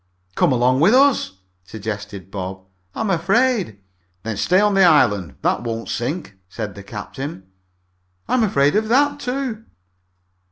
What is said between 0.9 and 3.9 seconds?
us," suggested Bob. "I'm afraid."